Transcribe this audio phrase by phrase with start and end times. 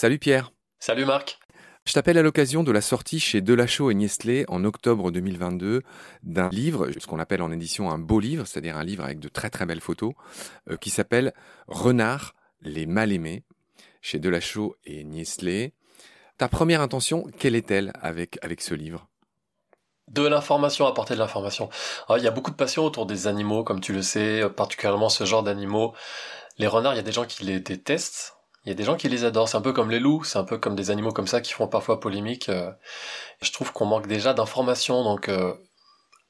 [0.00, 0.52] Salut Pierre.
[0.78, 1.40] Salut Marc.
[1.84, 5.82] Je t'appelle à l'occasion de la sortie chez Delachaux et Niestlé en octobre 2022
[6.22, 9.26] d'un livre, ce qu'on appelle en édition un beau livre, c'est-à-dire un livre avec de
[9.26, 10.12] très très belles photos,
[10.70, 11.34] euh, qui s'appelle
[11.66, 13.42] Renard, les mal aimés,
[14.00, 15.72] chez Delachaux et Niestlé.
[16.36, 19.08] Ta première intention, quelle est-elle avec, avec ce livre?
[20.06, 21.70] De l'information, apporter de l'information.
[22.16, 25.24] Il y a beaucoup de passion autour des animaux, comme tu le sais, particulièrement ce
[25.24, 25.92] genre d'animaux.
[26.56, 28.37] Les renards, il y a des gens qui les détestent,
[28.68, 29.48] il y a des gens qui les adorent.
[29.48, 31.54] C'est un peu comme les loups, c'est un peu comme des animaux comme ça qui
[31.54, 32.50] font parfois polémique.
[32.50, 32.70] Euh.
[33.40, 35.54] Je trouve qu'on manque déjà d'informations, donc euh,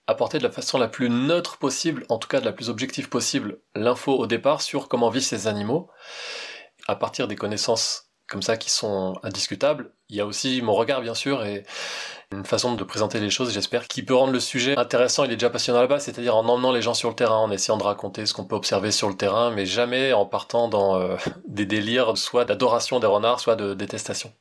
[0.06, 3.08] apporter de la façon la plus neutre possible, en tout cas de la plus objective
[3.08, 5.90] possible, l'info au départ sur comment vivent ces animaux,
[6.86, 9.92] à partir des connaissances comme ça qui sont indiscutables.
[10.10, 11.64] Il y a aussi mon regard bien sûr et
[12.32, 15.24] une façon de présenter les choses, j'espère, qui peut rendre le sujet intéressant.
[15.24, 17.76] Il est déjà passionnant là-bas, c'est-à-dire en emmenant les gens sur le terrain, en essayant
[17.76, 21.16] de raconter ce qu'on peut observer sur le terrain, mais jamais en partant dans euh,
[21.46, 24.32] des délires, soit d'adoration des renards, soit de détestation.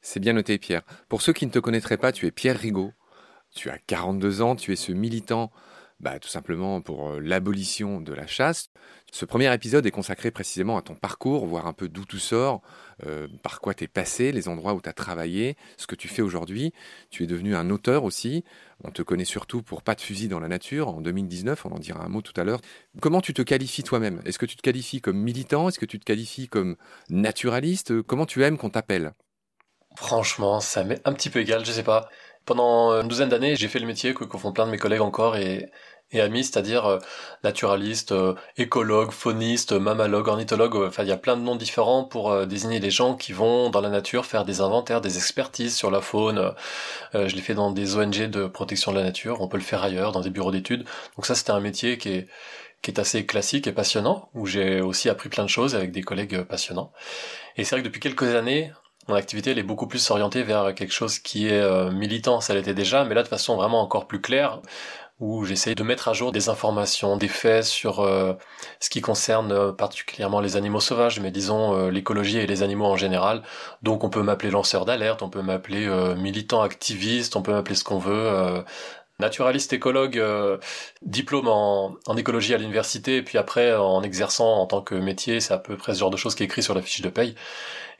[0.00, 0.82] C'est bien noté, Pierre.
[1.08, 2.92] Pour ceux qui ne te connaîtraient pas, tu es Pierre Rigaud.
[3.54, 5.52] Tu as 42 ans, tu es ce militant
[6.02, 8.70] bah, tout simplement pour euh, l'abolition de la chasse.
[9.12, 12.60] Ce premier épisode est consacré précisément à ton parcours, voir un peu d'où tu sors,
[13.06, 16.08] euh, par quoi tu es passé, les endroits où tu as travaillé, ce que tu
[16.08, 16.72] fais aujourd'hui.
[17.10, 18.44] Tu es devenu un auteur aussi.
[18.82, 21.78] On te connaît surtout pour Pas de fusil dans la nature en 2019, on en
[21.78, 22.60] dira un mot tout à l'heure.
[23.00, 24.20] Comment tu te qualifies toi-même?
[24.24, 25.68] Est-ce que tu te qualifies comme militant?
[25.68, 26.76] Est-ce que tu te qualifies comme
[27.10, 28.02] naturaliste?
[28.02, 29.12] Comment tu aimes qu'on t'appelle?
[29.94, 32.08] Franchement, ça m'est un petit peu égal, je sais pas.
[32.44, 35.36] Pendant une douzaine d'années, j'ai fait le métier que font plein de mes collègues encore
[35.36, 35.70] et
[36.12, 36.98] et amis, c'est-à-dire euh,
[37.42, 40.76] naturaliste, euh, écologue, fauniste, mammalogue, ornithologue.
[40.76, 43.70] Euh, enfin, il y a plein de noms différents pour désigner les gens qui vont
[43.70, 46.52] dans la nature faire des inventaires, des expertises sur la faune.
[47.14, 49.40] je l'ai fait dans des ONG de protection de la nature.
[49.40, 50.84] On peut le faire ailleurs, dans des bureaux d'études.
[51.16, 52.28] Donc ça, c'était un métier qui est
[52.82, 56.02] qui est assez classique et passionnant, où j'ai aussi appris plein de choses avec des
[56.02, 56.92] collègues passionnants.
[57.56, 58.72] Et c'est vrai que depuis quelques années,
[59.06, 62.74] mon activité elle est beaucoup plus orientée vers quelque chose qui est militant, ça l'était
[62.74, 64.62] déjà, mais là de façon vraiment encore plus claire
[65.22, 68.34] où j'essaie de mettre à jour des informations, des faits sur euh,
[68.80, 72.86] ce qui concerne euh, particulièrement les animaux sauvages, mais disons euh, l'écologie et les animaux
[72.86, 73.42] en général.
[73.82, 77.84] Donc on peut m'appeler lanceur d'alerte, on peut m'appeler militant activiste, on peut m'appeler ce
[77.84, 78.64] qu'on veut.
[79.20, 80.20] naturaliste écologue,
[81.02, 85.40] diplôme en, en, écologie à l'université, et puis après en exerçant en tant que métier,
[85.40, 87.10] c'est à peu près ce genre de choses qui est écrit sur la fiche de
[87.10, 87.36] paye.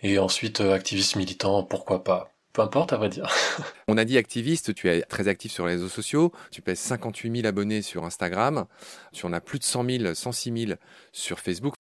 [0.03, 3.29] Et ensuite activiste militant, pourquoi pas peu importe, à vrai dire.
[3.89, 7.37] On a dit activiste, tu es très actif sur les réseaux sociaux, tu pèses 58
[7.37, 8.67] 000 abonnés sur Instagram,
[9.13, 10.79] tu en as plus de 100 000, 106 000
[11.13, 11.75] sur Facebook.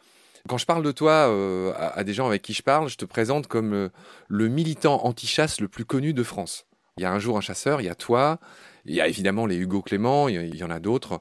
[0.48, 3.04] Quand je parle de toi euh, à, des gens avec qui je parle, je te
[3.04, 3.88] présente comme euh,
[4.28, 6.66] le militant anti-chasse le plus connu de France.
[6.96, 8.38] Il y a un jour un chasseur, il y a toi,
[8.84, 11.20] il y a évidemment les Hugo Clément, il y en a d'autres.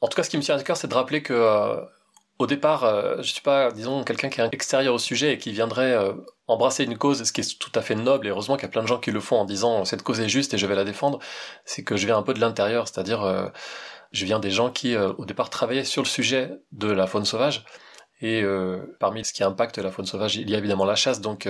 [0.00, 1.80] En tout cas, ce qui me tient à cœur, c'est de rappeler que euh,
[2.38, 5.52] au départ, euh, je suis pas, disons, quelqu'un qui est extérieur au sujet et qui
[5.52, 6.12] viendrait euh,
[6.46, 8.70] embrasser une cause, ce qui est tout à fait noble, et heureusement qu'il y a
[8.70, 10.74] plein de gens qui le font en disant cette cause est juste et je vais
[10.74, 11.18] la défendre,
[11.64, 13.48] c'est que je viens un peu de l'intérieur, c'est-à-dire euh,
[14.12, 17.64] je viens des gens qui, au départ, travaillaient sur le sujet de la faune sauvage,
[18.20, 18.44] et
[19.00, 21.48] parmi ce qui impacte la faune sauvage, il y a évidemment la chasse, donc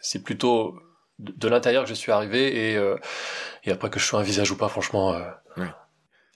[0.00, 0.78] c'est plutôt
[1.18, 2.80] de, l'intérieur que je suis arrivé, et,
[3.64, 5.20] et après que je sois un visage ou pas, franchement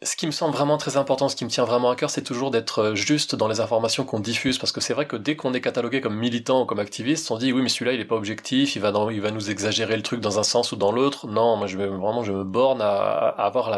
[0.02, 2.22] ce qui me semble vraiment très important, ce qui me tient vraiment à cœur, c'est
[2.22, 5.36] toujours d'être euh, juste dans les informations qu'on diffuse, parce que c'est vrai que dès
[5.36, 8.06] qu'on est catalogué comme militant ou comme activiste, on dit oui mais celui-là il est
[8.06, 10.76] pas objectif, il va dans, il va nous exagérer le truc dans un sens ou
[10.76, 11.26] dans l'autre.
[11.26, 13.68] Non, moi je vais vraiment je me borne à, avoir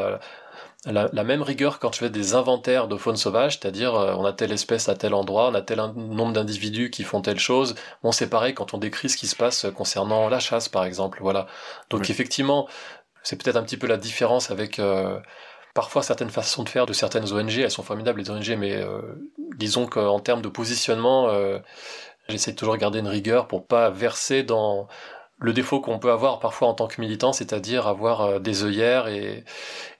[0.87, 4.25] la, la, même rigueur quand je fais des inventaires de faune sauvage, c'est-à-dire euh, on
[4.25, 7.75] a telle espèce à tel endroit, on a tel nombre d'individus qui font telle chose.
[8.05, 11.19] Bon c'est pareil quand on décrit ce qui se passe concernant la chasse par exemple,
[11.21, 11.49] voilà.
[11.91, 12.69] Donc effectivement
[13.25, 15.19] c'est peut-être un petit peu la différence avec euh,
[15.75, 19.01] Parfois, certaines façons de faire de certaines ONG, elles sont formidables les ONG, mais euh,
[19.57, 21.59] disons qu'en termes de positionnement, euh,
[22.29, 24.87] j'essaie toujours de garder une rigueur pour pas verser dans
[25.39, 29.09] le défaut qu'on peut avoir parfois en tant que militant, c'est-à-dire avoir euh, des œillères
[29.09, 29.45] et,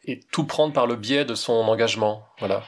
[0.05, 2.23] et tout prendre par le biais de son engagement.
[2.39, 2.63] Voilà.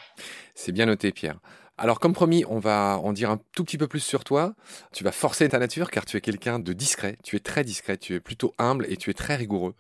[0.54, 1.36] C'est bien noté, Pierre.
[1.76, 4.54] Alors, comme promis, on va en dire un tout petit peu plus sur toi.
[4.92, 7.18] Tu vas forcer ta nature car tu es quelqu'un de discret.
[7.24, 9.74] Tu es très discret, tu es plutôt humble et tu es très rigoureux.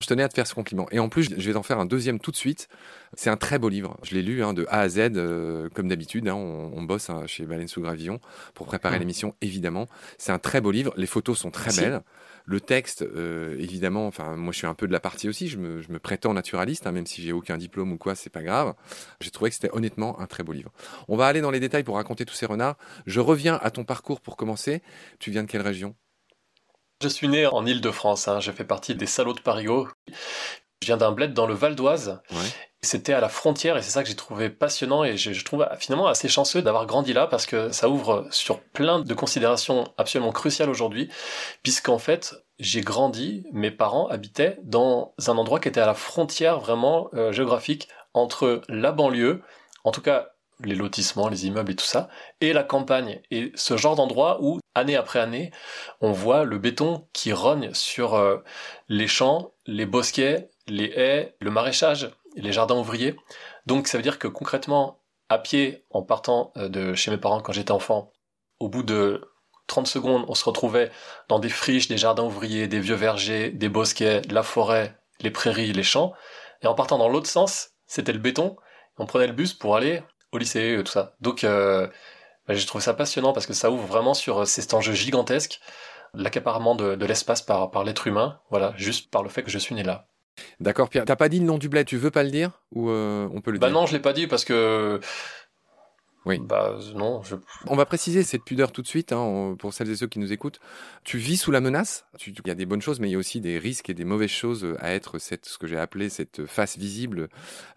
[0.00, 0.86] Je tenais à te faire ce compliment.
[0.90, 2.68] Et en plus, je vais t'en faire un deuxième tout de suite.
[3.12, 3.98] C'est un très beau livre.
[4.02, 6.28] Je l'ai lu hein, de A à Z, euh, comme d'habitude.
[6.28, 6.34] Hein.
[6.34, 8.20] on, bosse hein, chez Baleine sous Gravillon
[8.54, 9.00] pour préparer mmh.
[9.00, 9.88] l'émission, évidemment.
[10.16, 10.94] C'est un très beau livre.
[10.96, 12.00] Les photos sont très belles.
[12.46, 15.56] Le texte, euh, évidemment, enfin, moi je suis un peu de la partie aussi, je
[15.56, 18.74] me, prétends naturaliste, hein, même si j'ai aucun diplôme ou quoi, c'est pas grave.
[19.20, 20.70] J'ai trouvé que c'était honnêtement un très beau livre.
[21.08, 22.76] On va aller dans les détails pour raconter tous ces renards.
[23.06, 24.82] Je reviens à ton parcours pour commencer.
[25.18, 25.94] Tu viens de quelle région?
[27.02, 28.40] Je suis né en Ile-de-France, hein.
[28.40, 29.88] j'ai fait partie des salauds de Parigot.
[30.84, 32.20] Je viens d'un bled dans le Val d'Oise.
[32.30, 32.36] Ouais.
[32.82, 35.66] C'était à la frontière et c'est ça que j'ai trouvé passionnant et je, je trouve
[35.78, 40.32] finalement assez chanceux d'avoir grandi là parce que ça ouvre sur plein de considérations absolument
[40.32, 41.08] cruciales aujourd'hui
[41.62, 46.60] puisqu'en fait j'ai grandi, mes parents habitaient dans un endroit qui était à la frontière
[46.60, 49.42] vraiment euh, géographique entre la banlieue,
[49.84, 50.28] en tout cas
[50.62, 52.08] les lotissements, les immeubles et tout ça,
[52.40, 53.20] et la campagne.
[53.30, 55.50] Et ce genre d'endroit où, année après année,
[56.00, 58.38] on voit le béton qui rogne sur euh,
[58.88, 63.16] les champs, les bosquets, les haies, le maraîchage, les jardins ouvriers.
[63.66, 67.40] Donc ça veut dire que concrètement, à pied, en partant euh, de chez mes parents
[67.40, 68.12] quand j'étais enfant,
[68.60, 69.22] au bout de
[69.66, 70.90] 30 secondes, on se retrouvait
[71.28, 75.72] dans des friches, des jardins ouvriers, des vieux vergers, des bosquets, la forêt, les prairies,
[75.72, 76.12] les champs.
[76.62, 78.56] Et en partant dans l'autre sens, c'était le béton.
[78.98, 80.02] On prenait le bus pour aller
[80.32, 81.14] au lycée, tout ça.
[81.20, 81.86] Donc euh,
[82.46, 85.60] bah, j'ai trouvé ça passionnant parce que ça ouvre vraiment sur euh, cet enjeu gigantesque,
[86.12, 89.58] l'accaparement de, de l'espace par, par l'être humain, voilà, juste par le fait que je
[89.58, 90.06] suis né là.
[90.60, 91.04] D'accord, Pierre.
[91.04, 92.62] T'as pas dit le nom du bled, tu veux pas le dire?
[92.72, 93.74] Ou euh, on peut le Bah dire?
[93.74, 95.00] non, je l'ai pas dit parce que...
[96.26, 96.38] Oui.
[96.38, 97.36] Bah non, je...
[97.66, 100.32] On va préciser cette pudeur tout de suite hein, pour celles et ceux qui nous
[100.32, 100.60] écoutent.
[101.04, 102.06] Tu vis sous la menace.
[102.26, 104.04] Il y a des bonnes choses, mais il y a aussi des risques et des
[104.04, 107.28] mauvaises choses à être cette, ce que j'ai appelé cette face visible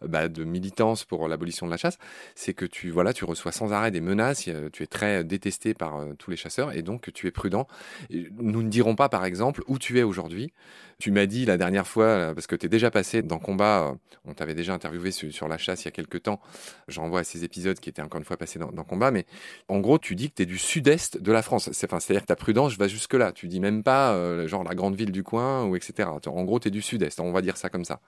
[0.03, 1.97] euh, bah, de militance pour l'abolition de la chasse.
[2.35, 4.49] C'est que tu voilà, tu reçois sans arrêt des menaces.
[4.71, 7.67] Tu es très détesté par euh, tous les chasseurs et donc tu es prudent.
[8.09, 10.53] Nous ne dirons pas, par exemple, où tu es aujourd'hui.
[10.99, 13.89] Tu m'as dit la dernière fois, euh, parce que tu es déjà passé dans combat,
[13.89, 13.95] euh,
[14.25, 16.41] on t'avait déjà interviewé sur, sur la chasse il y a quelques temps.
[16.87, 19.25] Je renvoie à ces épisodes qui étaient encore une fois passés dans, dans combat, mais
[19.67, 21.69] en gros, tu dis que tu es du sud-est de la France.
[21.71, 23.31] C'est-à-dire que ta prudence va jusque-là.
[23.31, 26.09] Tu dis même pas, euh, genre, la grande ville du coin, ou etc.
[26.27, 27.19] En gros, tu es du sud-est.
[27.19, 27.99] On va dire ça comme ça.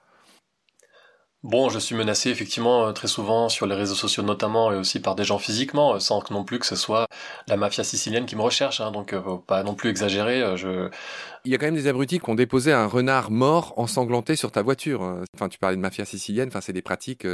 [1.42, 5.00] Bon, je suis menacé effectivement euh, très souvent sur les réseaux sociaux notamment et aussi
[5.00, 7.06] par des gens physiquement, euh, sans que non plus que ce soit
[7.48, 8.82] la mafia sicilienne qui me recherche.
[8.82, 10.58] Hein, donc faut pas non plus exagérer.
[10.58, 10.90] Je...
[11.46, 14.52] Il y a quand même des abrutis qui ont déposé un renard mort ensanglanté sur
[14.52, 15.02] ta voiture.
[15.02, 16.48] Euh, Enfin, tu parlais de mafia sicilienne.
[16.48, 17.26] Enfin, c'est des pratiques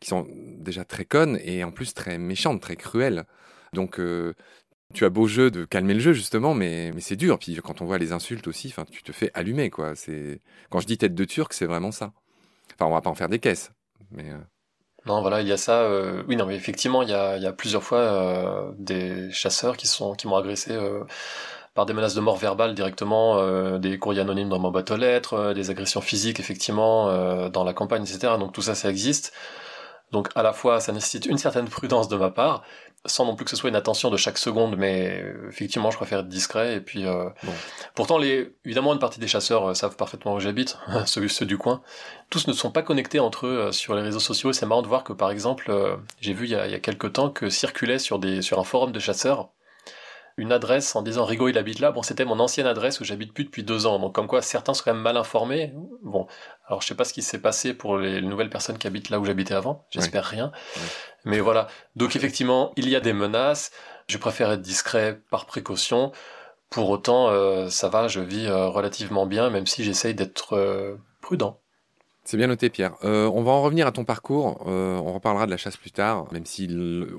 [0.00, 0.26] qui sont
[0.58, 3.24] déjà très connes et en plus très méchantes, très cruelles.
[3.72, 4.34] Donc, euh,
[4.94, 7.38] tu as beau jeu de calmer le jeu justement, mais, mais c'est dur.
[7.38, 9.94] Puis quand on voit les insultes aussi, tu te fais allumer quoi.
[9.96, 12.12] C'est quand je dis tête de turc, c'est vraiment ça.
[12.74, 13.72] Enfin, on va pas en faire des caisses,
[14.18, 14.38] euh,
[15.06, 15.82] Non, voilà, il y a ça.
[15.82, 20.26] euh, Oui, non, mais effectivement, il y a, plusieurs fois des chasseurs qui sont qui
[20.28, 20.76] m'ont agressé
[21.74, 25.54] par des menaces de mort verbale directement, des courriers anonymes dans ma boîte aux lettres,
[25.54, 28.38] des agressions physiques effectivement dans la campagne, etc.
[28.38, 29.32] Donc tout ça, ça existe.
[30.12, 32.62] Donc à la fois, ça nécessite une certaine prudence de ma part,
[33.06, 36.18] sans non plus que ce soit une attention de chaque seconde, mais effectivement, je préfère
[36.18, 36.74] être discret.
[36.76, 37.52] Et puis, euh, Bon.
[37.94, 40.76] pourtant, les, évidemment, une partie des chasseurs euh, savent parfaitement où j'habite,
[41.06, 41.80] ceux, ceux du coin.
[42.28, 44.50] Tous ne sont pas connectés entre eux euh, sur les réseaux sociaux.
[44.50, 46.72] Et c'est marrant de voir que, par exemple, euh, j'ai vu il y, a, il
[46.72, 49.48] y a quelques temps que circulait sur, des, sur un forum de chasseurs
[50.40, 51.92] une adresse en disant Rigaud il habite là.
[51.92, 53.98] Bon, c'était mon ancienne adresse où j'habite plus depuis deux ans.
[53.98, 55.74] Donc, comme quoi certains sont quand même mal informés.
[56.02, 56.26] Bon,
[56.66, 59.20] alors je sais pas ce qui s'est passé pour les nouvelles personnes qui habitent là
[59.20, 59.86] où j'habitais avant.
[59.90, 60.50] J'espère rien.
[61.24, 61.68] Mais voilà.
[61.94, 63.70] Donc, effectivement, il y a des menaces.
[64.08, 66.12] Je préfère être discret par précaution.
[66.70, 70.96] Pour autant, euh, ça va, je vis euh, relativement bien, même si j'essaye d'être euh,
[71.20, 71.60] prudent.
[72.30, 72.94] C'est bien noté, Pierre.
[73.02, 74.62] Euh, on va en revenir à ton parcours.
[74.68, 76.68] Euh, on reparlera de la chasse plus tard, même si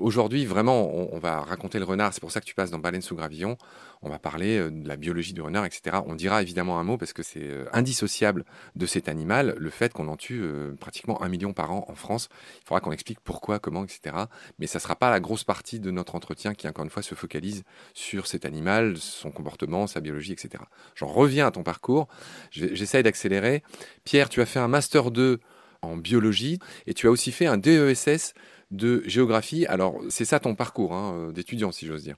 [0.00, 2.14] aujourd'hui, vraiment, on, va raconter le renard.
[2.14, 3.58] C'est pour ça que tu passes dans Baleine sous gravillon.
[4.00, 5.98] On va parler euh, de la biologie du renard, etc.
[6.06, 10.08] On dira évidemment un mot parce que c'est indissociable de cet animal, le fait qu'on
[10.08, 10.42] en tue
[10.80, 12.30] pratiquement un million par an en France.
[12.62, 14.16] Il faudra qu'on explique pourquoi, comment, etc.
[14.58, 17.14] Mais ça sera pas la grosse partie de notre entretien qui, encore une fois, se
[17.14, 20.64] focalise sur cet animal, son comportement, sa biologie, etc.
[20.94, 22.08] J'en reviens à ton parcours.
[22.50, 23.62] J'essaye d'accélérer.
[24.04, 25.40] Pierre, tu as fait un Master 2
[25.82, 28.34] en biologie et tu as aussi fait un DESS
[28.72, 29.66] de géographie.
[29.66, 32.16] Alors, c'est ça ton parcours hein, euh, d'étudiant, si j'ose dire.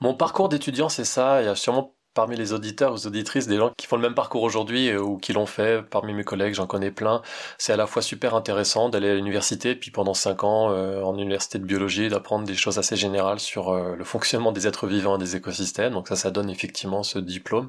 [0.00, 1.42] Mon parcours d'étudiant, c'est ça.
[1.42, 4.14] Il y a sûrement parmi les auditeurs ou auditrices des gens qui font le même
[4.14, 5.82] parcours aujourd'hui euh, ou qui l'ont fait.
[5.82, 7.20] Parmi mes collègues, j'en connais plein.
[7.58, 11.16] C'est à la fois super intéressant d'aller à l'université, puis pendant cinq ans euh, en
[11.16, 15.18] université de biologie, d'apprendre des choses assez générales sur le fonctionnement des êtres vivants et
[15.18, 15.92] des écosystèmes.
[15.92, 17.68] Donc ça, ça donne effectivement ce diplôme.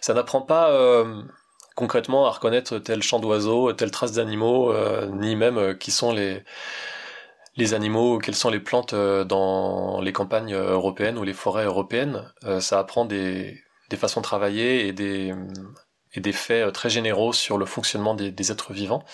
[0.00, 1.04] Ça n'apprend pas
[1.78, 6.12] concrètement à reconnaître tel champ d'oiseaux, telle trace d'animaux, euh, ni même euh, qui sont
[6.12, 6.42] les
[7.56, 12.32] les animaux, quelles sont les plantes euh, dans les campagnes européennes ou les forêts européennes.
[12.60, 15.34] Ça apprend des, des façons de travailler et des,
[16.14, 19.04] et des faits très généraux sur le fonctionnement des, des êtres vivants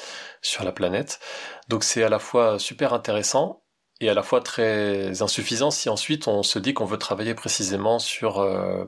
[0.40, 1.20] sur la planète.
[1.68, 3.62] Donc c'est à la fois super intéressant
[4.00, 7.98] et à la fois très insuffisant si ensuite on se dit qu'on veut travailler précisément
[7.98, 8.34] sur,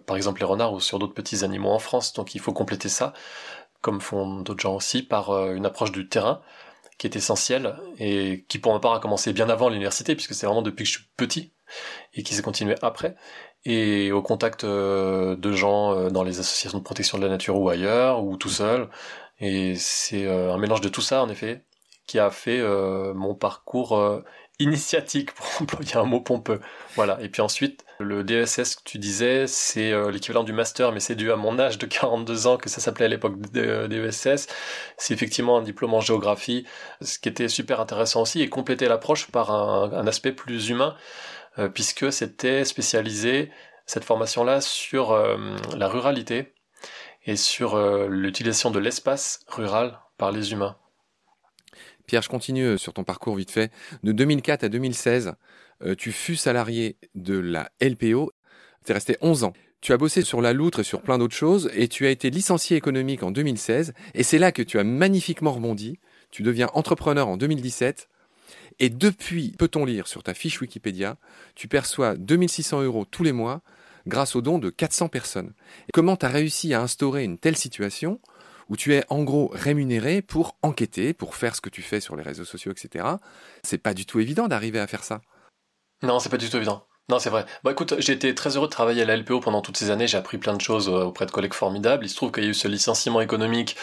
[0.05, 2.13] par exemple, les renards ou sur d'autres petits animaux en France.
[2.13, 3.15] Donc il faut compléter ça,
[3.87, 6.43] comme font d'autres gens aussi, par euh, une approche du terrain
[6.99, 10.45] qui est essentielle et qui pour ma part a commencé bien avant l'université puisque c'est
[10.45, 11.53] vraiment depuis que je suis petit
[12.13, 13.15] et qui s'est continué après.
[13.65, 17.61] Et au contact euh, de gens euh, dans les associations de protection de la nature
[17.61, 18.89] ou ailleurs ou tout seul.
[19.39, 21.63] Et c'est un mélange de tout ça, en effet,
[22.07, 22.63] qui a fait
[23.15, 24.23] mon parcours
[24.59, 26.61] initiatique, pour employer un mot pompeux.
[26.95, 27.19] Voilà.
[27.21, 31.15] Et puis ensuite, le DSS que tu disais, c'est euh, l'équivalent du master, mais c'est
[31.15, 34.47] dû à mon âge de 42 ans que ça s'appelait à l'époque DESS.
[34.97, 36.67] C'est effectivement un diplôme en géographie,
[37.01, 40.97] ce qui était super intéressant aussi, et compléter l'approche par un, aspect plus humain,
[41.59, 43.51] euh, puisque c'était spécialisé,
[43.87, 45.37] cette formation-là, sur euh,
[45.77, 46.53] la ruralité
[47.25, 47.77] et sur
[48.09, 50.77] l'utilisation de l'espace rural par les humains.
[52.07, 53.73] Pierre, je continue sur ton parcours vite fait.
[54.03, 55.35] De 2004 à 2016,
[55.83, 58.33] euh, tu fus salarié de la LPO.
[58.85, 59.53] Tu es resté 11 ans.
[59.81, 62.31] Tu as bossé sur la loutre et sur plein d'autres choses et tu as été
[62.31, 65.99] licencié économique en 2016 et c'est là que tu as magnifiquement rebondi.
[66.31, 68.09] Tu deviens entrepreneur en 2017
[68.79, 71.17] et depuis, peut-on lire sur ta fiche Wikipédia,
[71.55, 73.63] tu perçois 2600 euros tous les mois
[74.07, 75.53] grâce aux dons de 400 personnes.
[75.93, 78.21] Comment tu as réussi à instaurer une telle situation
[78.69, 82.17] où tu es en gros rémunéré pour enquêter, pour faire ce que tu fais sur
[82.17, 83.05] les réseaux sociaux, etc.
[83.63, 85.21] C'est pas du tout évident d'arriver à faire ça.
[86.03, 86.87] Non, c'est pas du tout évident.
[87.09, 87.47] Non, c'est vrai.
[87.63, 90.09] Bah écoute, j'ai été très heureux de travailler à la LPO pendant toutes ces années.
[90.09, 92.05] J'ai appris plein de choses euh, auprès de collègues formidables.
[92.05, 93.77] Il se trouve qu'il y a eu ce licenciement économique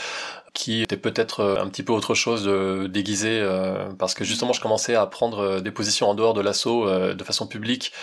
[0.53, 4.51] qui était peut-être euh, un petit peu autre chose de déguisé euh, parce que justement
[4.51, 7.93] je commençais à prendre des positions en dehors de l'assaut de façon publique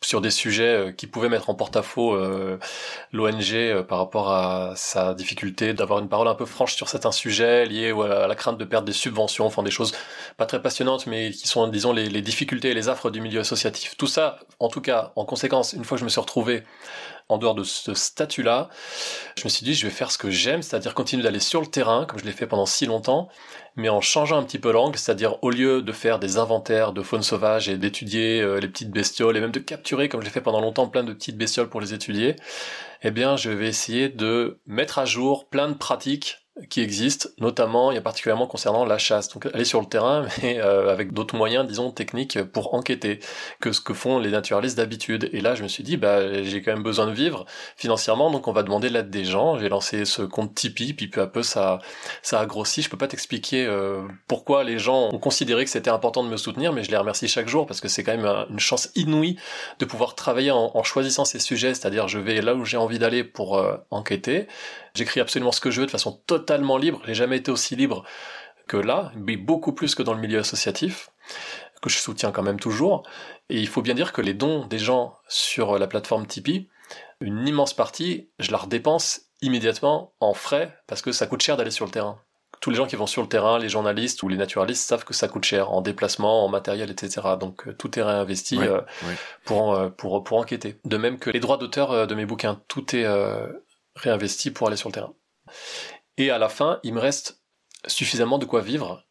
[0.00, 2.58] sur des sujets euh, qui pouvaient mettre en porte-à-faux euh,
[3.12, 7.12] l'ONG euh, par rapport à sa difficulté d'avoir une parole un peu franche sur certains
[7.12, 9.92] sujets liés à la crainte de perdre des subventions, enfin des choses
[10.36, 13.40] pas très passionnantes mais qui sont disons les, les difficultés et les affres du milieu
[13.40, 13.96] associatif.
[13.96, 16.62] Tout ça, en tout cas, en conséquence, une fois que je me suis retrouvé
[17.28, 18.68] en dehors de ce statut-là,
[19.36, 21.66] je me suis dit je vais faire ce que j'aime, c'est-à-dire continuer d'aller sur le
[21.66, 23.28] terrain comme je l'ai fait pendant si longtemps
[23.78, 27.00] mais en changeant un petit peu l'angle, c'est-à-dire au lieu de faire des inventaires de
[27.00, 30.40] faune sauvage et d'étudier euh, les petites bestioles et même de capturer, comme j'ai fait
[30.40, 32.34] pendant longtemps, plein de petites bestioles pour les étudier,
[33.02, 37.92] eh bien je vais essayer de mettre à jour plein de pratiques qui existent, notamment
[37.92, 39.28] et particulièrement concernant la chasse.
[39.28, 43.20] Donc aller sur le terrain, mais euh, avec d'autres moyens, disons, techniques pour enquêter
[43.60, 45.28] que ce que font les naturalistes d'habitude.
[45.32, 47.46] Et là, je me suis dit, bah, j'ai quand même besoin de vivre
[47.76, 49.58] financièrement, donc on va demander l'aide des gens.
[49.58, 51.78] J'ai lancé ce compte Tipeee, puis peu à peu ça,
[52.22, 52.82] ça a grossi.
[52.82, 56.36] Je peux pas t'expliquer euh, pourquoi les gens ont considéré que c'était important de me
[56.36, 59.36] soutenir, mais je les remercie chaque jour parce que c'est quand même une chance inouïe
[59.78, 62.98] de pouvoir travailler en, en choisissant ces sujets, c'est-à-dire je vais là où j'ai envie
[62.98, 64.46] d'aller pour euh, enquêter
[64.94, 67.00] J'écris absolument ce que je veux de façon totalement libre.
[67.06, 68.04] J'ai jamais été aussi libre
[68.66, 71.10] que là, mais beaucoup plus que dans le milieu associatif,
[71.82, 73.02] que je soutiens quand même toujours.
[73.48, 76.68] Et il faut bien dire que les dons des gens sur la plateforme Tipeee,
[77.20, 81.70] une immense partie, je la redépense immédiatement en frais parce que ça coûte cher d'aller
[81.70, 82.18] sur le terrain.
[82.60, 85.14] Tous les gens qui vont sur le terrain, les journalistes ou les naturalistes savent que
[85.14, 87.20] ça coûte cher en déplacement, en matériel, etc.
[87.38, 88.80] Donc euh, tout est réinvesti euh,
[89.44, 90.76] Pour, euh, pour, pour enquêter.
[90.84, 93.06] De même que les droits d'auteur de mes bouquins, tout est
[93.98, 95.14] réinvesti pour aller sur le terrain.
[96.16, 97.42] Et à la fin, il me reste
[97.86, 99.04] suffisamment de quoi vivre.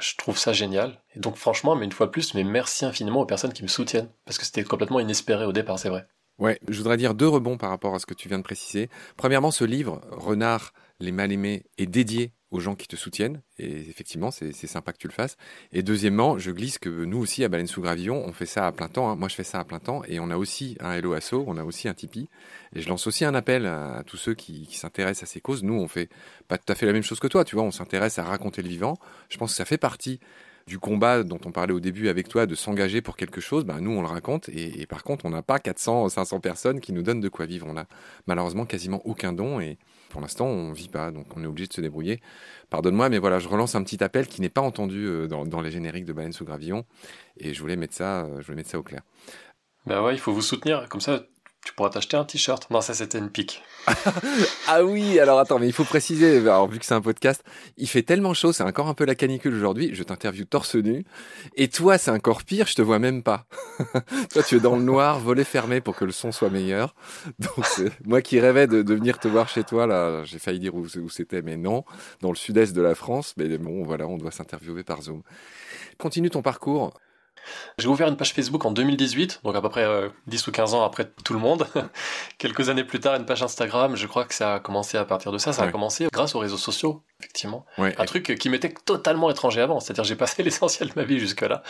[0.00, 1.02] Je trouve ça génial.
[1.14, 3.68] Et donc franchement, mais une fois de plus, mais merci infiniment aux personnes qui me
[3.68, 4.10] soutiennent.
[4.24, 6.06] Parce que c'était complètement inespéré au départ, c'est vrai.
[6.38, 8.90] Ouais, je voudrais dire deux rebonds par rapport à ce que tu viens de préciser.
[9.16, 13.42] Premièrement, ce livre, Renard, les mal-aimés, est dédié aux gens qui te soutiennent.
[13.58, 15.36] Et effectivement, c'est sympa que tu le fasses.
[15.72, 18.72] Et deuxièmement, je glisse que nous aussi, à Baleine sous Gravillon, on fait ça à
[18.72, 19.10] plein temps.
[19.10, 19.16] Hein.
[19.16, 20.02] Moi, je fais ça à plein temps.
[20.06, 22.28] Et on a aussi un Hello Asso, on a aussi un Tipeee.
[22.74, 25.64] Et je lance aussi un appel à, tous ceux qui, s'intéressent à ces causes.
[25.64, 26.08] Nous, on fait
[26.46, 27.64] pas tout à fait la même chose que toi, tu vois.
[27.64, 28.98] On s'intéresse à raconter le vivant.
[29.28, 30.20] Je pense que ça fait partie
[30.66, 33.82] du combat dont on parlait au début avec toi, de s'engager pour quelque chose, ben
[33.82, 37.02] nous on le raconte et, par contre on n'a pas 400, 500 personnes qui nous
[37.02, 37.66] donnent de quoi vivre.
[37.68, 37.84] On a
[38.26, 39.76] malheureusement quasiment aucun don et
[40.14, 42.20] pour l'instant on vit pas, donc on est obligé de se débrouiller.
[42.70, 45.72] Pardonne-moi, mais voilà, je relance un petit appel qui n'est pas entendu euh, dans, les
[45.72, 46.84] génériques de Baleine sous Gravillon
[47.36, 49.02] et je voulais mettre ça, euh, je voulais mettre ça au clair.
[49.86, 51.24] Ben ouais, il faut vous soutenir, comme ça
[51.64, 52.70] tu pourras t'acheter un t-shirt.
[52.70, 53.62] Non, ça c'était une pique.
[54.68, 57.42] ah oui, alors attends, mais il faut préciser, alors, vu que c'est un podcast,
[57.76, 61.04] il fait tellement chaud, c'est encore un peu la canicule aujourd'hui, je t'interviewe torse nu,
[61.56, 63.46] et toi c'est encore pire, je te vois même pas.
[64.30, 66.94] toi tu es dans le noir, volet fermé pour que le son soit meilleur.
[67.38, 67.64] Donc
[68.04, 71.08] moi qui rêvais de, venir te voir chez toi, là, j'ai failli dire où, où
[71.10, 71.84] c'était, mais non,
[72.20, 75.22] dans le sud-est de la France, mais bon voilà, on doit s'interviewer par Zoom.
[75.98, 76.94] Continue ton parcours.
[77.78, 79.86] J'ai ouvert une page Facebook en 2018, donc à peu près
[80.26, 81.66] 10 euh, ou 15 ans après tout le monde.
[82.38, 85.32] Quelques années plus tard, une page Instagram, je crois que ça a commencé à partir
[85.32, 87.66] de ça, ça a commencé grâce aux réseaux sociaux, effectivement.
[87.78, 91.62] Un truc qui m'était totalement étranger avant, c'est-à-dire j'ai passé l'essentiel de ma vie jusque-là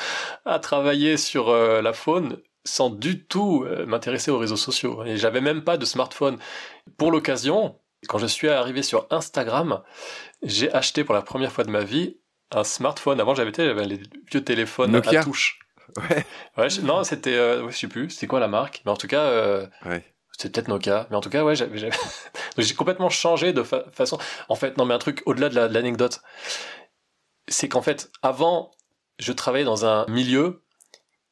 [0.44, 5.04] à travailler sur euh, la faune sans du tout euh, m'intéresser aux réseaux sociaux.
[5.04, 6.38] Et j'avais même pas de smartphone.
[6.96, 7.78] Pour l'occasion,
[8.08, 9.82] quand je suis arrivé sur Instagram,
[10.42, 12.16] j'ai acheté pour la première fois de ma vie
[12.50, 13.20] un smartphone.
[13.20, 13.52] Avant, j'avais
[13.84, 14.00] les
[14.30, 15.58] vieux téléphones à touche.
[15.96, 16.26] Ouais.
[16.56, 19.22] ouais non, c'était, euh, je sais plus, c'était quoi la marque, mais en tout cas,
[19.22, 20.04] euh, ouais.
[20.36, 21.54] C'est peut-être nos cas, mais en tout cas, ouais,
[22.58, 24.18] j'ai complètement changé de façon.
[24.48, 26.22] En fait, non, mais un truc au-delà de l'anecdote,
[27.46, 28.72] c'est qu'en fait, avant,
[29.20, 30.64] je travaillais dans un milieu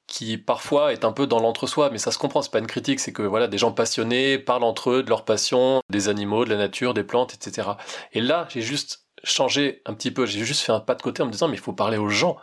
[0.07, 3.01] qui parfois est un peu dans l'entre-soi, mais ça se comprend, c'est pas une critique,
[3.01, 6.51] c'est que voilà, des gens passionnés parlent entre eux de leur passion, des animaux, de
[6.51, 7.71] la nature, des plantes, etc.
[8.13, 11.23] Et là, j'ai juste changé un petit peu, j'ai juste fait un pas de côté
[11.23, 12.37] en me disant, mais il faut parler aux gens.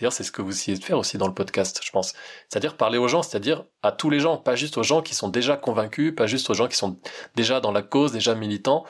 [0.00, 2.14] C'est ce que vous essayez de faire aussi dans le podcast, je pense.
[2.48, 5.28] C'est-à-dire parler aux gens, c'est-à-dire à tous les gens, pas juste aux gens qui sont
[5.28, 6.96] déjà convaincus, pas juste aux gens qui sont
[7.34, 8.84] déjà dans la cause, déjà militants,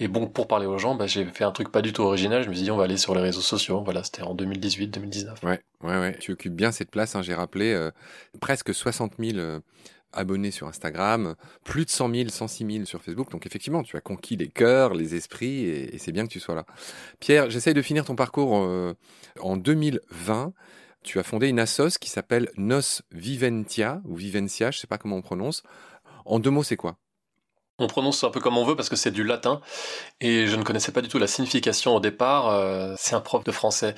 [0.00, 2.44] et bon, pour parler aux gens, bah, j'ai fait un truc pas du tout original.
[2.44, 3.82] Je me suis dit, on va aller sur les réseaux sociaux.
[3.82, 5.44] Voilà, c'était en 2018-2019.
[5.44, 6.16] Ouais, ouais, ouais.
[6.20, 7.16] Tu occupes bien cette place.
[7.16, 7.90] Hein, j'ai rappelé euh,
[8.40, 9.58] presque 60 000 euh,
[10.12, 11.34] abonnés sur Instagram,
[11.64, 13.30] plus de 100 000, 106 000 sur Facebook.
[13.30, 16.54] Donc effectivement, tu as conquis les cœurs, les esprits, et, c'est bien que tu sois
[16.54, 16.64] là.
[17.20, 18.94] Pierre, j'essaye de finir ton parcours euh,
[19.40, 20.52] en 2020
[21.04, 22.80] tu as fondé une assoce qui s'appelle Nos
[23.12, 25.62] Viventia, ou Vivencia, je sais pas comment on prononce.
[26.26, 26.98] En deux mots, c'est quoi?
[27.78, 29.60] On prononce un peu comme on veut parce que c'est du latin
[30.20, 32.48] et je ne connaissais pas du tout la signification au départ.
[32.48, 33.94] Euh, c'est un prof de français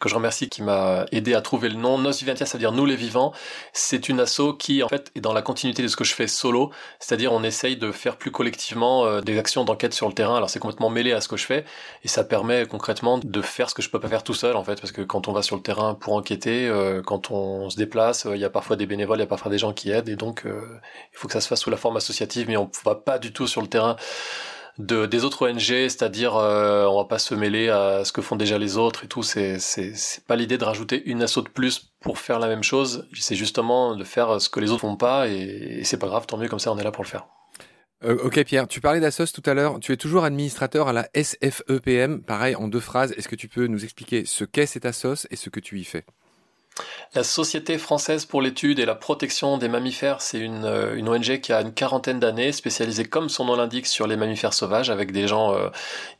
[0.00, 1.98] que je remercie qui m'a aidé à trouver le nom.
[1.98, 3.32] Nos Viventia, ça veut dire nous les vivants.
[3.72, 6.26] C'est une asso qui en fait est dans la continuité de ce que je fais
[6.26, 10.36] solo, c'est-à-dire on essaye de faire plus collectivement euh, des actions d'enquête sur le terrain.
[10.36, 11.64] Alors c'est complètement mêlé à ce que je fais
[12.02, 14.64] et ça permet concrètement de faire ce que je peux pas faire tout seul en
[14.64, 17.76] fait parce que quand on va sur le terrain pour enquêter, euh, quand on se
[17.76, 20.08] déplace, il y a parfois des bénévoles, il y a parfois des gens qui aident
[20.08, 22.96] et donc il faut que ça se fasse sous la forme associative, mais on va
[22.96, 23.96] pas du tout sur le terrain
[24.78, 28.36] de, des autres ONG, c'est-à-dire euh, on va pas se mêler à ce que font
[28.36, 29.22] déjà les autres et tout.
[29.22, 33.06] C'est c'est pas l'idée de rajouter une asso de plus pour faire la même chose.
[33.18, 36.38] C'est justement de faire ce que les autres font pas et, c'est pas grave, tant
[36.38, 37.26] mieux comme ça on est là pour le faire.
[38.04, 39.78] Euh, ok Pierre, tu parlais d'Assos tout à l'heure.
[39.78, 42.22] Tu es toujours administrateur à la SFEPM.
[42.22, 43.12] Pareil en deux phrases.
[43.12, 45.84] Est-ce que tu peux nous expliquer ce qu'est cette Assos et ce que tu y
[45.84, 46.04] fais?
[47.14, 51.52] La Société française pour l'étude et la protection des mammifères, c'est une, euh, ONG qui
[51.52, 55.28] a une quarantaine d'années, spécialisée comme son nom l'indique sur les mammifères sauvages, avec des
[55.28, 55.68] gens euh,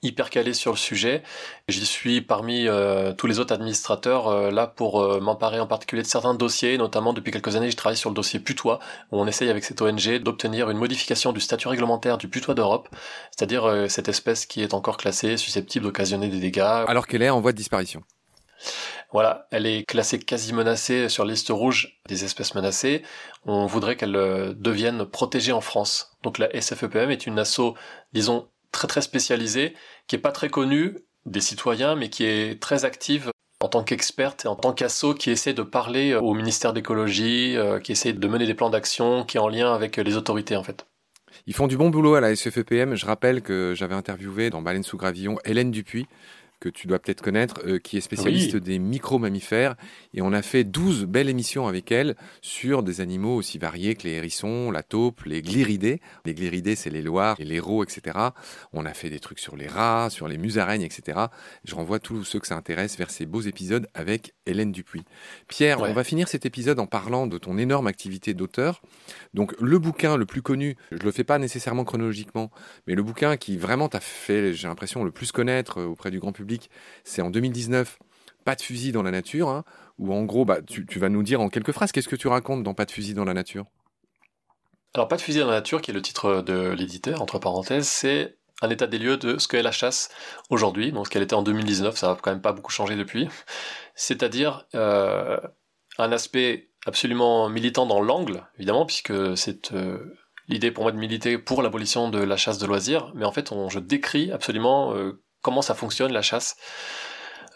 [0.02, 1.22] hyper calés sur le sujet.
[1.68, 6.34] J'y suis parmi euh, tous les autres administrateurs là pour m'emparer en particulier de certains
[6.34, 8.78] dossiers, notamment depuis quelques années je travaille sur le dossier putois,
[9.12, 12.88] où on essaye avec cette ONG d'obtenir une modification du statut réglementaire du putois d'Europe,
[13.30, 16.60] c'est-à-dire cette espèce qui est encore classée, susceptible d'occasionner des dégâts.
[16.60, 18.02] Alors qu'elle est en voie de disparition.
[19.12, 23.02] Voilà, elle est classée quasi menacée sur liste rouge des espèces menacées.
[23.44, 26.16] On voudrait qu'elle euh, devienne protégée en France.
[26.22, 27.74] Donc la SFEPM est une asso,
[28.14, 29.74] disons, très très spécialisée,
[30.06, 30.96] qui est pas très connue
[31.26, 35.30] des citoyens, mais qui est très active en tant qu'experte et en tant qu'asso qui
[35.30, 39.36] essaie de parler au ministère d'écologie, euh, qui essaie de mener des plans d'action qui
[39.36, 40.86] est en lien avec les autorités en fait.
[41.46, 42.94] Ils font du bon boulot à la SFEPM.
[42.94, 46.06] Je rappelle que j'avais interviewé dans Baleine sous Gravillon Hélène Dupuis,
[46.62, 49.74] que tu dois peut-être connaître, euh, qui est spécialiste des micro-mammifères.
[50.14, 54.04] Et on a fait 12 belles émissions avec elle sur des animaux aussi variés que
[54.04, 56.00] les hérissons, la taupe, les gliridés.
[56.24, 58.16] Les gliridés, c'est les loirs, les héros, etc.
[58.72, 61.18] On a fait des trucs sur les rats, sur les musaraignes, etc.
[61.64, 65.02] Je renvoie tous ceux que ça intéresse vers ces beaux épisodes avec Hélène Dupuis.
[65.48, 68.82] Pierre, on va finir cet épisode en parlant de ton énorme activité d'auteur.
[69.34, 72.52] Donc le bouquin le plus connu, je le fais pas nécessairement chronologiquement,
[72.86, 76.32] mais le bouquin qui vraiment t'a fait, j'ai l'impression, le plus connaître auprès du grand
[76.32, 76.51] public,
[77.04, 77.98] c'est en 2019,
[78.44, 79.64] Pas de fusil dans la nature, hein,
[79.98, 82.62] où en gros, bah, tu, vas nous dire en quelques phrases, qu'est-ce que tu racontes
[82.62, 83.66] dans Pas de fusil dans la nature?
[84.94, 87.86] Alors, Pas de fusil dans la nature, qui est le titre de l'éditeur, entre parenthèses,
[87.86, 90.08] c'est un état des lieux de ce qu'est la chasse
[90.48, 93.28] aujourd'hui, donc ce qu'elle était en 2019, ça n'a quand même pas beaucoup changé depuis,
[93.94, 95.36] c'est-à-dire euh,
[95.98, 99.98] un aspect absolument militant dans l'angle, évidemment, puisque c'est euh,
[100.48, 103.52] l'idée pour moi de militer pour l'abolition de la chasse de loisirs, mais en fait
[103.52, 106.56] on, je décris absolument euh, comment ça fonctionne la chasse,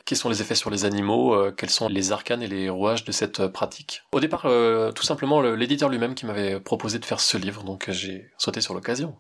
[0.05, 3.05] quels sont les effets sur les animaux, euh, quels sont les arcanes et les rouages
[3.05, 4.03] de cette euh, pratique.
[4.13, 7.91] Au départ, euh, tout simplement l'éditeur lui-même qui m'avait proposé de faire ce livre, donc
[7.91, 9.17] j'ai sauté sur l'occasion.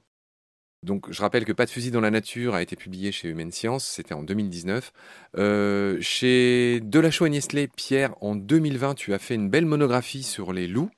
[0.83, 3.51] Donc, je rappelle que Pas de fusil dans la nature a été publié chez Humaine
[3.51, 4.93] Science, c'était en 2019.
[5.37, 10.53] Euh, chez Delachaux et Niestlé, Pierre, en 2020, tu as fait une belle monographie sur
[10.53, 10.91] les loups.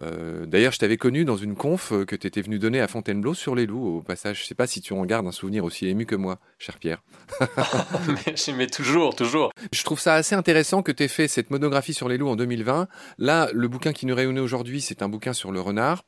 [0.00, 2.88] Euh, d'ailleurs, je t'avais connu dans une conf euh, que tu étais venu donner à
[2.88, 4.40] Fontainebleau sur les loups, au passage.
[4.40, 7.02] Je sais pas si tu en gardes un souvenir aussi ému que moi, cher Pierre.
[8.56, 9.50] mais, toujours, toujours.
[9.70, 12.36] Je trouve ça assez intéressant que tu aies fait cette monographie sur les loups en
[12.36, 12.88] 2020.
[13.18, 16.04] Là, le bouquin qui nous réunit aujourd'hui, c'est un bouquin sur le renard,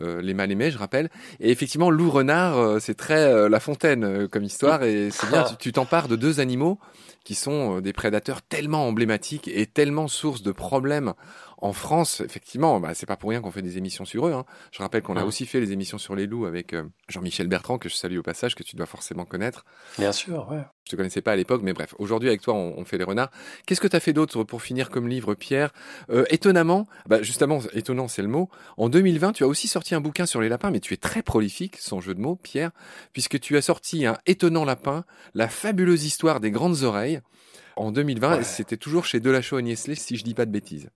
[0.00, 1.08] euh, les mal aimés, je rappelle.
[1.38, 4.82] Et effectivement, loup-renard, c'est très La Fontaine comme histoire.
[4.82, 6.78] Et c'est bien, tu t'empares de deux animaux
[7.24, 11.12] qui sont des prédateurs tellement emblématiques et tellement source de problèmes
[11.60, 14.32] En France, effectivement, bah, c'est pas pour rien qu'on fait des émissions sur eux.
[14.32, 14.44] Hein.
[14.70, 17.78] Je rappelle qu'on a aussi fait les émissions sur les loups avec euh, Jean-Michel Bertrand,
[17.78, 19.64] que je salue au passage, que tu dois forcément connaître.
[19.98, 20.62] Bien sûr, ouais.
[20.84, 23.02] Je te connaissais pas à l'époque, mais bref, aujourd'hui avec toi, on, on fait les
[23.04, 23.30] renards.
[23.66, 25.72] Qu'est-ce que tu as fait d'autre pour finir comme livre, Pierre?
[26.10, 28.48] Euh, Étonnamment, bah justement, étonnant, c'est le mot.
[28.76, 31.22] En 2020, tu as aussi sorti un bouquin sur les lapins, mais tu es très
[31.22, 32.70] prolifique, sans jeu de mots, Pierre,
[33.12, 37.20] puisque tu as sorti un étonnant lapin, la fabuleuse histoire des grandes oreilles.
[37.76, 38.42] En 2020, Ouais.
[38.44, 40.88] c'était toujours chez Delachaux et Niestlé, si je dis pas de bêtises.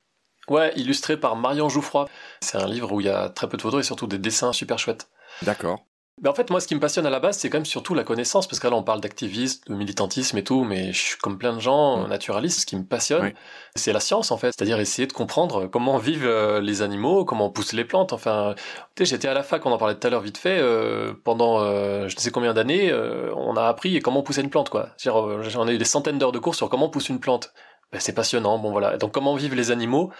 [0.48, 2.07] Ouais, illustré par Marion Jouffroy.
[2.40, 4.52] C'est un livre où il y a très peu de photos et surtout des dessins
[4.52, 5.09] super chouettes.
[5.42, 5.85] D'accord.
[6.22, 7.94] Mais en fait, moi, ce qui me passionne à la base, c'est quand même surtout
[7.94, 11.16] la connaissance, parce que là, on parle d'activisme, de militantisme et tout, mais je suis
[11.16, 12.09] comme plein de gens Mm.
[12.09, 12.61] naturalistes.
[12.61, 13.33] Ce qui me passionne,
[13.76, 14.52] c'est la science, en fait.
[14.55, 18.12] C'est-à-dire essayer de comprendre comment vivent euh, les animaux, comment poussent les plantes.
[18.12, 18.55] Enfin,
[18.94, 20.59] tu sais, j'étais à la fac, on en parlait tout à l'heure vite fait.
[20.61, 24.50] euh, pendant euh, je ne sais combien d'années, euh, on a appris comment pousser une
[24.50, 24.90] plante, quoi.
[24.98, 27.52] J'en ai eu des centaines d'heures de cours sur comment pousse une plante.
[27.92, 28.59] Ben, c'est passionnant.
[28.59, 28.96] Bon, voilà.
[28.96, 30.12] Donc, comment vivent les animaux?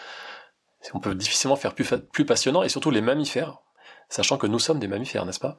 [0.95, 3.59] On peut difficilement faire plus, passionnant, et surtout les mammifères,
[4.09, 5.59] sachant que nous sommes des mammifères, n'est-ce pas?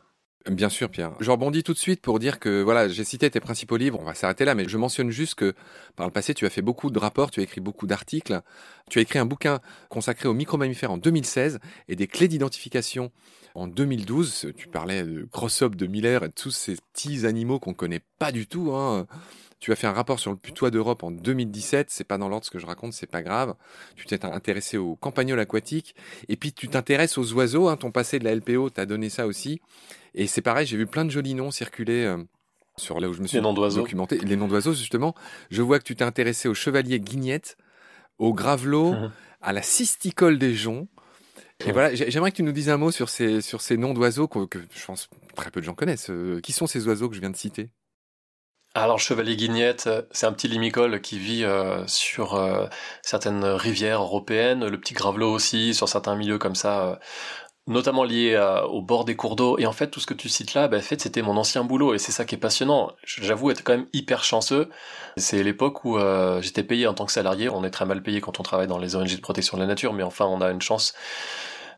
[0.49, 1.13] Bien sûr, Pierre.
[1.21, 3.97] Je rebondis tout de suite pour dire que voilà, j'ai cité tes principaux livres.
[4.01, 5.53] On va s'arrêter là, mais je mentionne juste que
[5.95, 8.41] par le passé, tu as fait beaucoup de rapports, tu as écrit beaucoup d'articles.
[8.89, 13.09] Tu as écrit un bouquin consacré aux micromammifères en 2016 et des clés d'identification
[13.55, 14.51] en 2012.
[14.57, 18.33] Tu parlais de Crossop, de Miller et de tous ces petits animaux qu'on connaît pas
[18.33, 18.73] du tout.
[18.73, 19.07] Hein.
[19.61, 21.87] Tu as fait un rapport sur le putois d'Europe en 2017.
[21.89, 23.55] C'est pas dans l'ordre ce que je raconte, c'est pas grave.
[23.95, 25.95] Tu t'es intéressé aux campagnols aquatiques
[26.27, 27.69] et puis tu t'intéresses aux oiseaux.
[27.69, 27.77] Hein.
[27.77, 29.61] Ton passé de la LPO t'a donné ça aussi.
[30.15, 32.17] Et c'est pareil, j'ai vu plein de jolis noms circuler euh,
[32.77, 33.81] sur là où je me suis Les noms d'oiseaux.
[33.81, 34.17] documenté.
[34.19, 35.15] Les noms d'oiseaux, justement.
[35.51, 37.57] Je vois que tu t'es intéressé au chevalier guignette,
[38.19, 39.11] au gravelot, Mhm.
[39.41, 40.87] à la cysticole des joncs.
[41.65, 43.93] Et voilà, j'ai- j'aimerais que tu nous dises un mot sur ces, sur ces noms
[43.93, 46.09] d'oiseaux que, que je pense très peu de gens connaissent.
[46.09, 47.69] Euh, qui sont ces oiseaux que je viens de citer?
[48.75, 52.65] Alors, Chevalier Guignette, euh, c'est un petit limicole qui vit euh, sur euh,
[53.03, 56.99] certaines rivières européennes, le petit gravelot aussi, sur certains milieux comme ça,
[57.67, 59.57] notamment liés à- au bord des cours d'eau.
[59.57, 61.63] Et en fait, tout ce que tu cites là, bah, en fait, c'était mon ancien
[61.63, 62.91] boulot, et c'est ça qui est passionnant.
[63.03, 64.69] J'avoue être quand même hyper chanceux.
[65.17, 67.49] C'est l'époque où euh, j'étais payé en tant que salarié.
[67.49, 69.67] On est très mal payé quand on travaille dans les ONG de protection de la
[69.67, 70.93] nature, mais enfin, on a une chance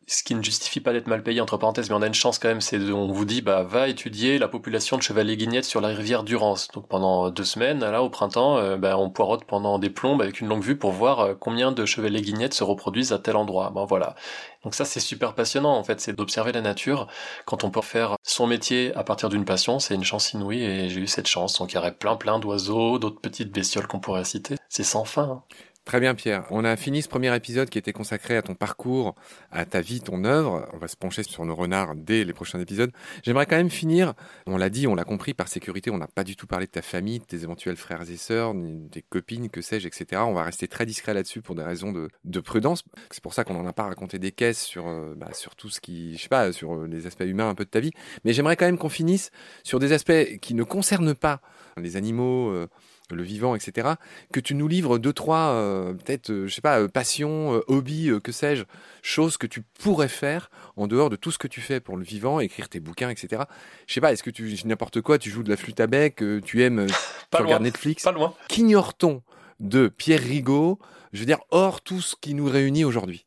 [0.07, 2.37] ce qui ne justifie pas d'être mal payé entre parenthèses, mais on a une chance
[2.37, 5.81] quand même, c'est on vous dit bah va étudier la population de chevaliers guignettes sur
[5.81, 6.67] la rivière Durance.
[6.73, 10.41] Donc pendant deux semaines, là au printemps, euh, bah, on poirote pendant des plombes avec
[10.41, 13.71] une longue vue pour voir euh, combien de chevaliers guignettes se reproduisent à tel endroit.
[13.73, 14.15] Ben voilà.
[14.63, 17.07] Donc ça c'est super passionnant en fait, c'est d'observer la nature.
[17.45, 20.89] Quand on peut faire son métier à partir d'une passion, c'est une chance inouïe et
[20.89, 21.57] j'ai eu cette chance.
[21.59, 24.55] Donc il y aurait plein plein d'oiseaux, d'autres petites bestioles qu'on pourrait citer.
[24.69, 25.23] C'est sans fin.
[25.23, 25.43] hein.
[25.85, 26.45] Très bien, Pierre.
[26.49, 29.13] On a fini ce premier épisode qui était consacré à ton parcours,
[29.51, 30.67] à ta vie, ton œuvre.
[30.73, 32.91] On va se pencher sur nos renards dès les prochains épisodes.
[33.21, 34.15] J'aimerais quand même finir,
[34.47, 36.71] on l'a dit, on l'a compris, par sécurité, on n'a pas du tout parlé de
[36.71, 40.23] ta famille, de tes éventuels frères et sœurs, des copines, que sais-je, etc.
[40.25, 42.83] On va rester très discret là-dessus pour des raisons de, de prudence.
[43.11, 45.69] C'est pour ça qu'on n'en a pas raconté des caisses sur, euh, bah, sur tout
[45.69, 47.91] ce qui, je sais pas, sur euh, les aspects humains un peu de ta vie.
[48.23, 49.29] Mais j'aimerais quand même qu'on finisse
[49.63, 51.41] sur des aspects qui ne concernent pas
[51.77, 52.67] les animaux, euh,
[53.11, 53.95] le vivant, etc
[54.31, 57.63] que tu nous livres deux, trois, euh, peut-être, euh, je sais pas, euh, passions, euh,
[57.67, 58.63] hobbies, que sais-je,
[59.01, 62.03] choses que tu pourrais faire en dehors de tout ce que tu fais pour le
[62.03, 63.43] vivant, écrire tes bouquins, etc.
[63.87, 66.23] Je sais pas, est-ce que tu, n'importe quoi, tu joues de la flûte à bec,
[66.43, 66.87] tu aimes,
[67.29, 68.33] Pas tu regardes Netflix Pas loin.
[68.49, 69.21] Qu'ignore-t-on
[69.59, 70.79] de Pierre Rigaud,
[71.13, 73.25] je veux dire, hors tout ce qui nous réunit aujourd'hui?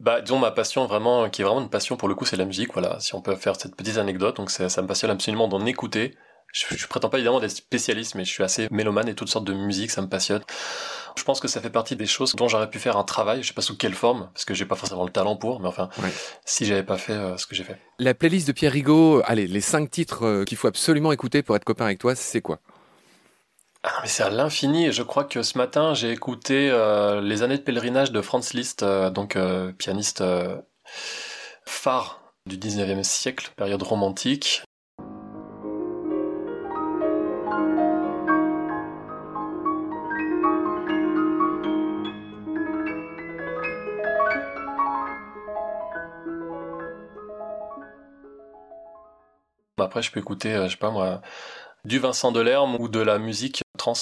[0.00, 2.44] Bah, disons ma passion vraiment, qui est vraiment une passion pour le coup, c'est la
[2.44, 2.72] musique.
[2.72, 5.64] Voilà, si on peut faire cette petite anecdote, donc ça, ça me passionne absolument d'en
[5.64, 6.16] écouter.
[6.52, 9.46] Je, je prétends pas évidemment d'être spécialiste, mais je suis assez mélomane et toutes sortes
[9.46, 10.42] de musique, ça me passionne.
[11.16, 13.42] Je pense que ça fait partie des choses dont j'aurais pu faire un travail.
[13.42, 15.68] Je sais pas sous quelle forme, parce que j'ai pas forcément le talent pour, mais
[15.68, 16.12] enfin, Ouais.
[16.44, 17.78] si j'avais pas fait euh, ce que j'ai fait.
[17.98, 21.56] La playlist de Pierre Rigaud, allez, les cinq titres euh, qu'il faut absolument écouter pour
[21.56, 22.60] être copain avec toi, c'est quoi?
[23.82, 24.86] Ah, mais c'est à l'infini.
[24.86, 28.54] Et je crois que ce matin, j'ai écouté euh, les années de pèlerinage de Franz
[28.56, 29.36] Liszt, donc
[29.78, 30.22] pianiste
[31.66, 34.62] phare du 19e siècle, période romantique.
[49.92, 51.20] Après, je peux écouter, euh, je sais pas moi,
[51.84, 53.92] du Vincent Delerme ou de la musique trans.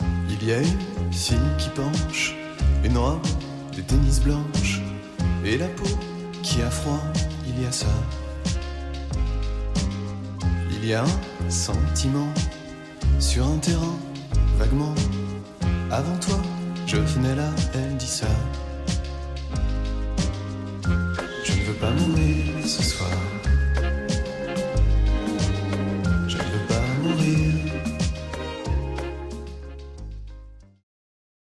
[0.00, 2.34] Il y a une fille qui penche,
[2.82, 3.20] une robe
[3.76, 4.80] de tennis blanche,
[5.44, 5.84] et la peau
[6.42, 7.02] qui a froid,
[7.46, 7.86] il y a ça.
[10.70, 12.32] Il y a un sentiment
[13.20, 13.98] sur un terrain,
[14.56, 14.94] vaguement.
[15.90, 16.38] Avant toi,
[16.86, 18.26] je venais là, elle dit ça.
[21.44, 23.10] Je ne veux pas mourir ce soir.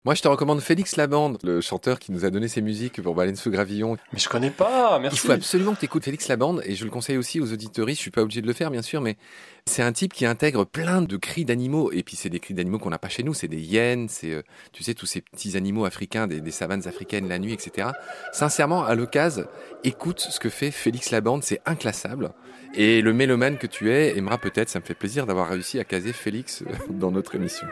[0.08, 3.14] Moi, je te recommande Félix Labande, le chanteur qui nous a donné ses musiques pour
[3.14, 3.98] Baleine sous Gravillon.
[4.14, 5.18] Mais je connais pas, merci.
[5.18, 7.86] Il faut absolument que tu écoutes Félix Labande, et je le conseille aussi aux auditeurs.
[7.86, 9.18] Je suis pas obligé de le faire, bien sûr, mais
[9.66, 11.92] c'est un type qui intègre plein de cris d'animaux.
[11.92, 13.34] Et puis, c'est des cris d'animaux qu'on n'a pas chez nous.
[13.34, 14.42] C'est des hyènes, c'est, euh,
[14.72, 17.88] tu sais, tous ces petits animaux africains, des, des savanes africaines la nuit, etc.
[18.32, 19.44] Sincèrement, à l'occasion,
[19.84, 21.42] écoute ce que fait Félix Labande.
[21.42, 22.32] C'est inclassable.
[22.74, 25.84] Et le mélomane que tu es aimera peut-être, ça me fait plaisir d'avoir réussi à
[25.84, 27.66] caser Félix euh, dans notre émission.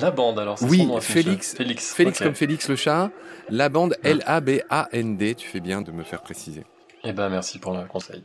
[0.00, 1.77] La bande alors, c'est Oui, son nom, Félix, Félix.
[1.78, 3.10] Félix comme Félix le chat,
[3.48, 6.64] la bande L-A-B-A-N-D, tu fais bien de me faire préciser.
[7.04, 8.24] Eh ben merci pour le conseil.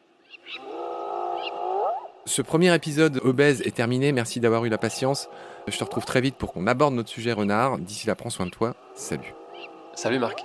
[2.26, 5.30] Ce premier épisode obèse est terminé, merci d'avoir eu la patience.
[5.68, 7.78] Je te retrouve très vite pour qu'on aborde notre sujet renard.
[7.78, 8.76] D'ici là, prends soin de toi.
[8.96, 9.34] Salut.
[9.94, 10.44] Salut Marc.